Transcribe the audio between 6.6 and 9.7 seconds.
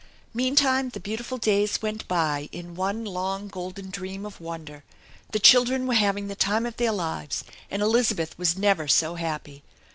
of their livey, and Elizabeth was never so happy.